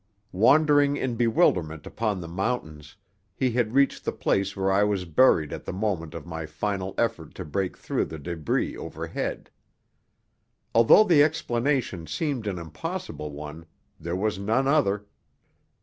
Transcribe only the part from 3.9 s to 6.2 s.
the place where I was buried at the moment